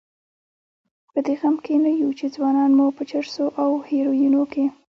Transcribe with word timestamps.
په 1.11 1.19
دې 1.25 1.35
غم 1.41 1.55
کې 1.65 1.73
نه 1.85 1.91
یو 2.01 2.09
چې 2.19 2.25
ځوانان 2.35 2.71
مو 2.77 2.85
په 2.97 3.03
چرسو 3.09 3.45
او 3.61 3.69
هیرویینو 3.89 4.43
کې. 4.53 4.65